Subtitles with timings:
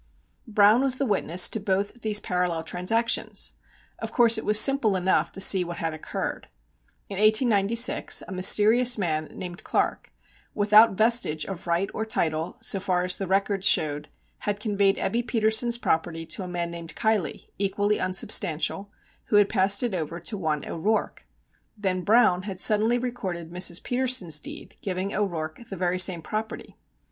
[0.47, 3.53] Browne was the witness to both these parallel transactions!
[3.99, 6.47] Of course it was simple enough to see what had occurred.
[7.07, 10.11] In 1896 a mysterious man, named Clark,
[10.55, 14.09] without vestige of right or title, so far as the records showed,
[14.39, 18.89] had conveyed Ebbe Petersen's property to a man named Keilly, equally unsubstantial,
[19.25, 21.27] who had passed it over to one O'Rourke.
[21.77, 23.83] Then Browne had suddenly recorded Mrs.
[23.83, 26.75] Petersen's deed giving O'Rourke the very same property.